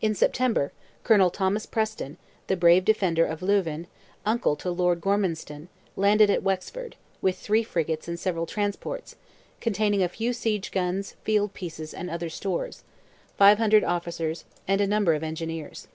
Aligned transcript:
In 0.00 0.14
September, 0.14 0.70
Colonel 1.02 1.30
Thomas 1.30 1.66
Preston, 1.66 2.16
the 2.46 2.56
brave 2.56 2.84
defender 2.84 3.26
of 3.26 3.42
Louvain, 3.42 3.88
uncle 4.24 4.54
to 4.54 4.70
Lord 4.70 5.00
Gormanstown, 5.00 5.66
landed 5.96 6.30
at 6.30 6.44
Wexford, 6.44 6.94
with 7.20 7.36
three 7.36 7.64
frigates 7.64 8.06
and 8.06 8.20
several 8.20 8.46
transports, 8.46 9.16
containing 9.60 10.00
a 10.04 10.08
few 10.08 10.32
siege 10.32 10.70
guns, 10.70 11.16
field 11.24 11.54
pieces, 11.54 11.92
and 11.92 12.08
other 12.08 12.28
stores, 12.30 12.84
500 13.36 13.82
officers, 13.82 14.44
and 14.68 14.80
a 14.80 14.86
number 14.86 15.12
of 15.14 15.24
engineers. 15.24 15.88